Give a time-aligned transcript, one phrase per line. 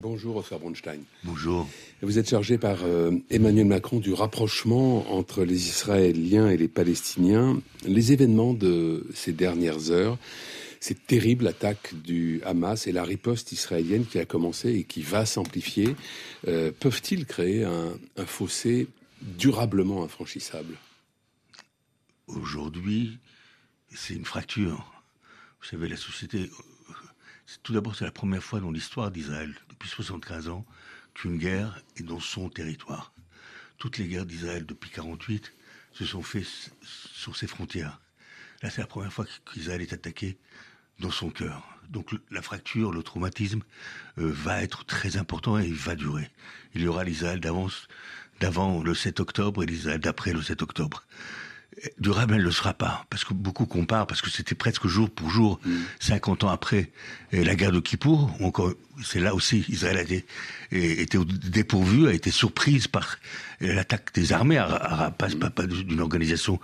[0.00, 1.00] Bonjour, Ofer Bronstein.
[1.24, 1.68] Bonjour.
[2.02, 7.60] Vous êtes chargé par euh, Emmanuel Macron du rapprochement entre les Israéliens et les Palestiniens.
[7.84, 10.16] Les événements de ces dernières heures,
[10.78, 15.26] cette terrible attaque du Hamas et la riposte israélienne qui a commencé et qui va
[15.26, 15.96] s'amplifier,
[16.46, 18.86] euh, peuvent-ils créer un, un fossé
[19.20, 20.76] durablement infranchissable?
[22.28, 23.18] Aujourd'hui,
[23.92, 24.92] c'est une fracture.
[25.60, 26.48] Vous savez, la société
[27.62, 30.66] tout d'abord, c'est la première fois dans l'histoire d'Israël, depuis 75 ans,
[31.14, 33.12] qu'une guerre est dans son territoire.
[33.78, 35.52] Toutes les guerres d'Israël depuis 48
[35.92, 38.00] se sont faites sur ses frontières.
[38.62, 40.36] Là, c'est la première fois qu'Israël est attaqué
[40.98, 41.62] dans son cœur.
[41.88, 43.62] Donc la fracture, le traumatisme
[44.18, 46.30] euh, va être très important et il va durer.
[46.74, 51.04] Il y aura l'Israël d'avant le 7 octobre et l'Israël d'après le 7 octobre
[51.98, 55.10] durable, elle ne le sera pas, parce que beaucoup comparent, parce que c'était presque jour
[55.10, 55.60] pour jour,
[56.00, 56.46] 50 mm.
[56.46, 56.90] ans après
[57.32, 58.30] la guerre de Kippour,
[59.04, 60.24] c'est là aussi, Israël a été,
[60.72, 63.18] était dépourvu, a été surprise par
[63.60, 64.64] l'attaque des armées,
[65.18, 66.60] pas, pas, d'une organisation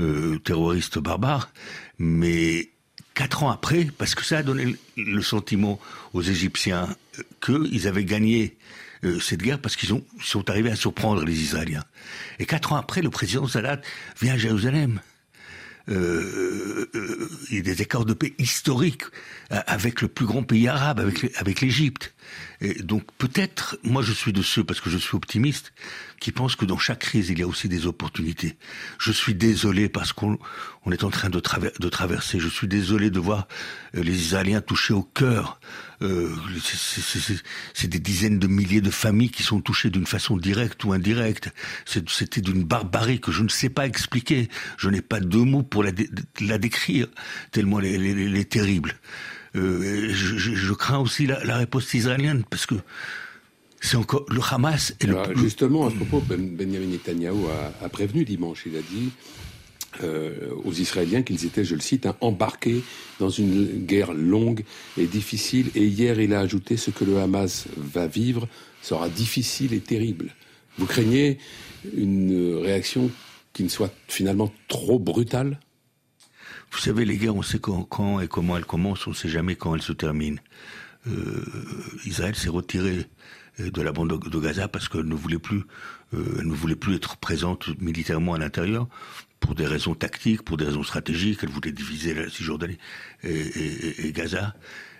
[0.00, 1.50] euh, terroriste barbare,
[1.98, 2.70] mais
[3.14, 5.80] quatre ans après, parce que ça a donné le sentiment
[6.12, 8.56] aux Égyptiens euh, qu'ils avaient gagné
[9.04, 9.90] euh, cette guerre parce qu'ils
[10.22, 11.84] sont arrivés à surprendre les Israéliens.
[12.38, 13.80] Et quatre ans après, le président Sadat
[14.20, 15.00] vient à Jérusalem.
[15.88, 19.04] Euh, euh, il y a des accords de paix historiques
[19.50, 20.98] avec le plus grand pays arabe,
[21.36, 22.12] avec l'Égypte.
[22.60, 25.72] Et donc peut-être, moi je suis de ceux, parce que je suis optimiste,
[26.20, 28.56] qui pensent que dans chaque crise il y a aussi des opportunités.
[28.98, 30.38] Je suis désolé parce qu'on
[30.84, 32.38] on est en train de, traverser.
[32.38, 33.48] Je suis désolé de voir
[33.96, 35.60] euh, les Israéliens touchés au cœur.
[36.02, 36.34] Euh,
[37.74, 41.52] c'est des dizaines de milliers de familles qui sont touchées d'une façon directe ou indirecte.
[41.84, 44.48] C'était d'une barbarie que je ne sais pas expliquer.
[44.78, 45.90] Je n'ai pas de mots pour la,
[46.58, 47.08] décrire,
[47.50, 48.94] tellement elle est terrible.
[49.56, 52.74] Euh, je, crains aussi la, la réponse israélienne parce que
[53.86, 55.16] c'est encore le Hamas et le.
[55.36, 57.46] Justement, à ce propos, ben, Benjamin Netanyahu
[57.80, 58.64] a, prévenu dimanche.
[58.66, 59.10] Il a dit
[60.02, 62.82] euh, aux Israéliens qu'ils étaient, je le cite, hein, embarqués
[63.20, 64.64] dans une guerre longue
[64.98, 65.70] et difficile.
[65.74, 68.48] Et hier, il a ajouté ce que le Hamas va vivre
[68.82, 70.34] sera difficile et terrible.
[70.78, 71.38] Vous craignez
[71.96, 73.10] une réaction
[73.52, 75.60] qui ne soit finalement trop brutale?
[76.72, 79.54] Vous savez, les guerres, on sait quand, et comment elles commencent, on ne sait jamais
[79.54, 80.40] quand elles se terminent.
[81.08, 81.44] Euh,
[82.04, 83.06] Israël s'est retiré
[83.60, 85.62] euh, de la bande de Gaza parce qu'elle ne voulait plus,
[86.14, 88.88] euh, elle ne voulait plus être présente militairement à l'intérieur
[89.40, 91.40] pour des raisons tactiques, pour des raisons stratégiques.
[91.42, 92.78] Elle voulait diviser la Cisjordanie
[93.22, 94.54] et, et Gaza.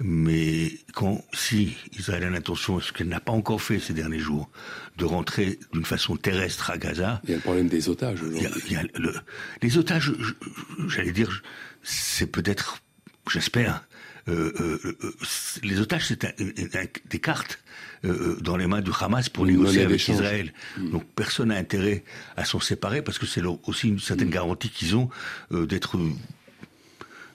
[0.00, 4.48] Mais quand, si Israël a l'intention, ce qu'elle n'a pas encore fait ces derniers jours,
[4.96, 7.20] de rentrer d'une façon terrestre à Gaza.
[7.24, 8.20] Il y a le problème des otages.
[9.62, 10.12] les otages,
[10.86, 11.42] j'allais dire,
[11.82, 12.80] c'est peut-être,
[13.30, 13.84] j'espère,
[14.28, 15.12] euh, euh, euh,
[15.62, 16.26] les otages, c'est
[17.08, 17.60] des cartes
[18.02, 20.52] dans les mains du Hamas pour négocier avec Israël.
[20.76, 20.90] Hmm.
[20.90, 22.04] Donc personne n'a intérêt
[22.36, 25.08] à s'en séparer parce que c'est aussi une certaine garantie qu'ils ont
[25.50, 25.98] d'être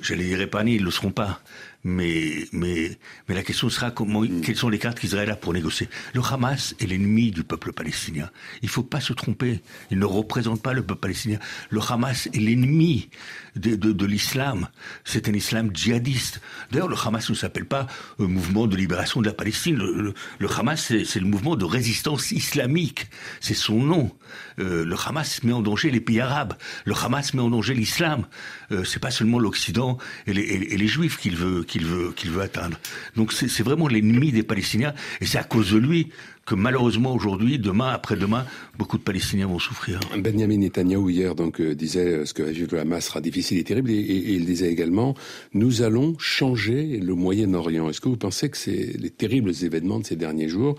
[0.00, 1.40] j'allais dire épargnés, ils ne le seront pas.
[1.88, 2.98] Mais, mais,
[3.28, 4.40] mais la question sera comment, mm.
[4.40, 5.88] quelles sont les cartes qu'Israël a pour négocier.
[6.14, 8.28] Le Hamas est l'ennemi du peuple palestinien.
[8.62, 9.60] Il ne faut pas se tromper.
[9.92, 11.38] Il ne représente pas le peuple palestinien.
[11.70, 13.08] Le Hamas est l'ennemi
[13.54, 14.66] de, de, de l'islam.
[15.04, 16.40] C'est un islam djihadiste.
[16.72, 17.86] D'ailleurs, le Hamas ne s'appelle pas
[18.18, 19.76] euh, mouvement de libération de la Palestine.
[19.76, 23.06] Le, le, Hamas, c'est le mouvement de résistance islamique.
[23.40, 24.10] C'est son nom.
[24.58, 26.54] Euh, le Hamas met en danger les pays arabes.
[26.84, 28.26] Le Hamas met en danger l'islam.
[28.72, 32.30] Euh, c'est pas seulement l'Occident et les, et les Juifs qu'il veut qu'il veut, qu'il
[32.30, 32.78] veut atteindre.
[33.16, 36.08] Donc c'est vraiment l'ennemi des Palestiniens, et c'est à cause de lui
[36.46, 38.46] que malheureusement aujourd'hui, demain, après-demain,
[38.78, 40.00] beaucoup de Palestiniens vont souffrir.
[40.16, 43.58] Benjamin Netanyahu hier donc euh, disait euh, ce que va vivre le Hamas sera difficile
[43.58, 45.14] et terrible, et, il disait également
[45.52, 47.90] nous allons changer le Moyen-Orient.
[47.90, 50.76] Est-ce que vous pensez que les terribles événements de ces derniers jours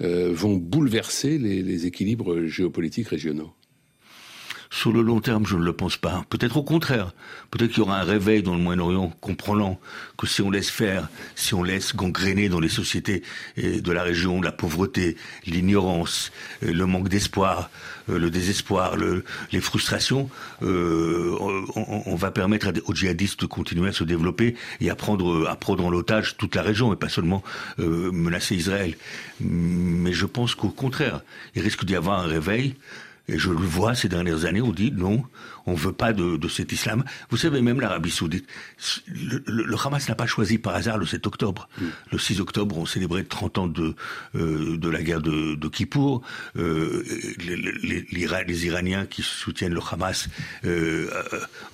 [0.00, 3.52] euh, vont bouleverser les équilibres géopolitiques régionaux?
[4.70, 6.24] Sur le long terme, je ne le pense pas.
[6.30, 7.12] Peut-être au contraire.
[7.50, 9.80] Peut-être qu'il y aura un réveil dans le Moyen-Orient, comprenant
[10.16, 13.22] que si on laisse faire, si on laisse gangréner dans les sociétés
[13.56, 15.16] de la région la pauvreté,
[15.46, 17.70] l'ignorance, le manque d'espoir,
[18.10, 18.96] euh, le désespoir,
[19.52, 20.30] les frustrations,
[20.62, 21.36] euh,
[21.74, 25.84] on, va permettre aux djihadistes de continuer à se développer et à prendre, à prendre
[25.84, 27.42] en otage toute la région et pas seulement
[27.78, 28.96] euh, menacer Israël.
[29.40, 31.22] Mais je pense qu'au contraire,
[31.54, 32.74] il risque d'y avoir un réveil
[33.28, 35.22] Et je le vois ces dernières années, on dit non,
[35.66, 37.04] on veut pas de, de cet islam.
[37.28, 38.46] Vous savez, même l'Arabie Saoudite,
[39.06, 41.68] le, le, Hamas n'a pas choisi par hasard le 7 octobre.
[41.78, 41.84] Mm.
[42.12, 43.94] Le 6 octobre, on célébrait 30 ans de,
[44.34, 46.22] euh, de la guerre de, de Kippour.
[46.56, 47.04] Euh,
[47.44, 50.28] les, les, les, Iraniens qui soutiennent le Hamas
[50.64, 51.10] euh,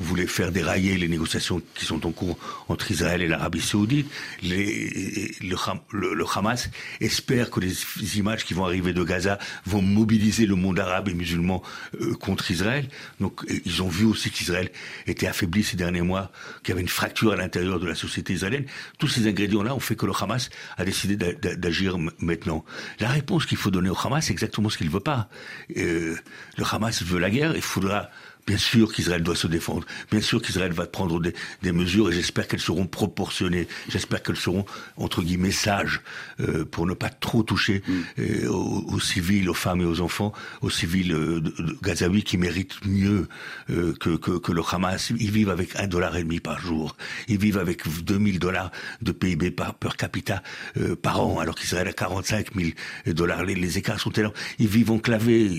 [0.01, 2.37] voulaient faire dérailler les négociations qui sont en cours
[2.69, 4.11] entre Israël et l'Arabie Saoudite.
[4.43, 6.69] Les, le, le, Hamas
[7.01, 11.15] espère que les images qui vont arriver de Gaza vont mobiliser le monde arabe et
[11.15, 12.89] musulman euh, contre Israël.
[13.21, 14.71] Donc euh, ils ont vu aussi qu'Israël
[15.07, 16.31] était affaibli ces derniers mois,
[16.63, 18.67] qu'il y avait une fracture à l'intérieur de la société israélienne.
[18.99, 22.65] Tous ces ingrédients-là ont fait que le Hamas a décidé d'agir maintenant.
[23.01, 25.29] La réponse qu'il faut donner au Hamas, c'est exactement ce qu'il veut pas.
[25.77, 26.17] Euh,
[26.57, 28.11] le Hamas veut la guerre, il faudra
[28.47, 29.87] Bien sûr qu'Israël doit se défendre.
[30.11, 31.33] Bien sûr qu'Israël va prendre des,
[31.63, 33.67] des mesures et j'espère qu'elles seront proportionnées.
[33.89, 36.03] J'espère qu'elles seront entre guillemets sages
[36.41, 37.93] euh, pour ne pas trop toucher mm.
[38.19, 42.37] euh, aux, civils, aux femmes et aux enfants, aux civils euh, de, de gazaouis qui
[42.37, 43.29] méritent mieux
[43.71, 45.11] euh, que, que, que, le Hamas.
[45.19, 46.97] Ils vivent avec un dollar et demi par jour.
[47.29, 48.71] Ils vivent avec 2000 dollars
[49.01, 50.43] de PIB par per capita
[50.77, 52.71] euh, par an, alors qu'Israël a 45 000
[53.07, 53.45] dollars.
[53.45, 54.35] Les, les, écarts sont énormes.
[54.59, 55.51] Ils vivent enclavés.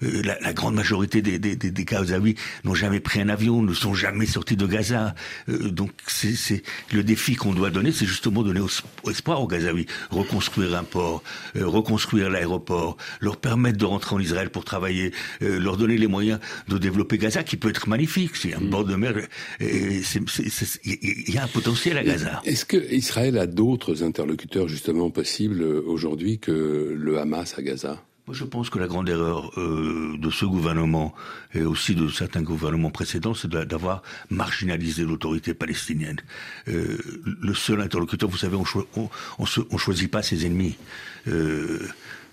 [0.00, 3.74] la, la, grande majorité des, des, des, des Gazaouis n'ont jamais pris un avion, ne
[3.74, 5.14] sont jamais sortis de Gaza.
[5.48, 6.62] Euh, donc c'est
[6.92, 8.60] le défi qu'on doit donner, c'est justement donner
[9.08, 11.22] espoir aux Gazaouis, reconstruire un port,
[11.56, 15.12] euh, reconstruire l'aéroport, leur permettre de rentrer en Israël pour travailler,
[15.42, 18.36] euh, leur donner les moyens de développer Gaza, qui peut être magnifique.
[18.36, 18.70] C'est un mm.
[18.70, 19.14] bord de mer.
[19.60, 20.02] Il
[21.28, 22.40] y a un potentiel à Gaza.
[22.44, 28.02] Est-ce que Israël a d'autres interlocuteurs justement possibles aujourd'hui que le Hamas à Gaza?
[28.32, 31.14] Je pense que la grande erreur euh, de ce gouvernement
[31.54, 36.18] et aussi de certains gouvernements précédents, c'est d'avoir marginalisé l'autorité palestinienne.
[36.68, 38.64] Euh, le seul interlocuteur, vous savez, on,
[38.96, 39.08] on,
[39.38, 40.76] on, choisit pas ses ennemis.
[41.26, 41.86] Euh,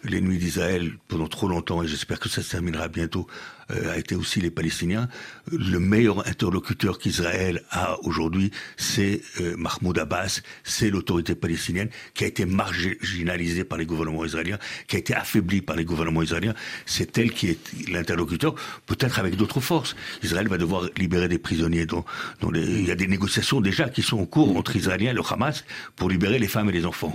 [0.04, 3.28] l'ennemi d'Israël pendant trop longtemps, et j'espère que ça se terminera bientôt,
[3.70, 5.08] a été aussi les Palestiniens.
[5.52, 12.28] Le meilleur interlocuteur qu'Israël a aujourd'hui, c'est euh, Mahmoud Abbas, c'est l'autorité palestinienne qui a
[12.28, 16.54] été marginalisée par les gouvernements israéliens, qui a été affaiblie par les gouvernements israéliens.
[16.86, 19.96] C'est elle qui est l'interlocuteur, peut-être avec d'autres forces.
[20.24, 22.06] Israël va devoir libérer des prisonniers dont,
[22.42, 25.22] dont il y a des négociations déjà qui sont en cours entre Israéliens et le
[25.28, 25.66] Hamas
[25.96, 27.14] pour libérer les femmes et les enfants.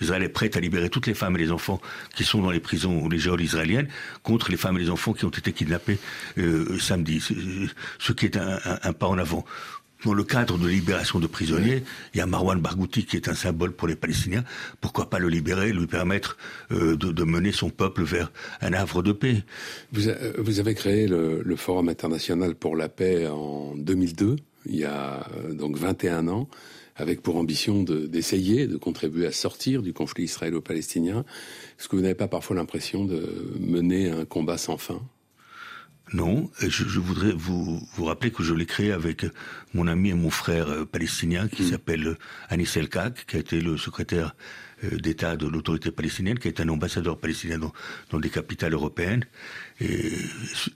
[0.00, 1.80] Israël est prête à libérer toutes les femmes et les enfants
[2.14, 3.88] qui sont dans les prisons ou les geôles israéliennes
[4.22, 5.91] contre les femmes et les enfants qui ont été kidnappés
[6.38, 7.20] euh, samedi,
[7.98, 9.44] ce qui est un, pas en avant.
[10.04, 13.34] Dans le cadre de libération de prisonniers, il y a Marwan Barghouti qui est un
[13.34, 14.42] symbole pour les Palestiniens.
[14.80, 16.36] Pourquoi pas le libérer, lui permettre
[16.72, 19.44] euh, de, de, mener son peuple vers un havre de paix?
[19.92, 20.02] Vous,
[20.38, 24.36] vous avez créé le, Forum international pour la paix en 2002,
[24.66, 26.48] il y a euh, donc 21 ans
[26.96, 31.24] avec pour ambition d'essayer de, contribuer à sortir du conflit israélo-palestinien.
[31.78, 35.00] Est-ce que vous n'avez pas parfois l'impression de mener un combat sans fin
[36.12, 39.24] non, je, je, voudrais vous, vous rappeler que je l'ai créé avec
[39.72, 41.70] mon ami et mon frère euh, palestinien qui mm.
[41.70, 42.16] s'appelle
[42.48, 44.32] Anis Elkak, qui a été le secrétaire euh,
[44.82, 47.72] d'État de l'autorité palestinienne, qui est un ambassadeur palestinien dans,
[48.10, 49.24] dans des capitales européennes.
[49.80, 50.12] Et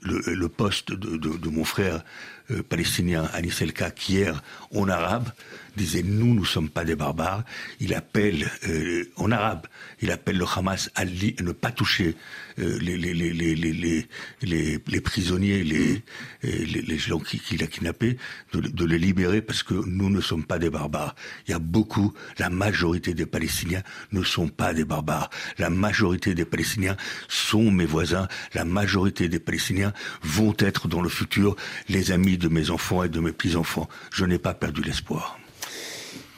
[0.01, 2.03] le, le poste de, de, de, mon frère
[2.51, 4.41] euh, palestinien Anis Elkak hier
[4.73, 5.29] en arabe
[5.75, 7.43] disait nous, nous sommes pas des barbares.
[7.79, 9.67] Il appelle euh, en arabe,
[10.01, 12.15] il appelle le Hamas à ne pas toucher
[12.59, 16.01] euh, les, les, les, les, les, prisonniers, les,
[16.41, 18.17] les gens qu'il qui a kidnappés,
[18.53, 21.15] de, de les libérer parce que nous ne sommes pas des barbares.
[21.47, 25.29] Il y a beaucoup, la majorité des Palestiniens ne sont pas des barbares.
[25.57, 26.97] La majorité des Palestiniens
[27.27, 28.27] sont mes voisins.
[28.53, 31.55] La majorité des Palestiniens vont être dans le futur
[31.89, 33.87] les amis de mes enfants et de mes petits-enfants.
[34.11, 35.39] Je n'ai pas perdu l'espoir.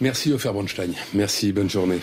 [0.01, 0.93] Merci Ofer Bronstein.
[1.13, 1.99] Merci, bonne journée.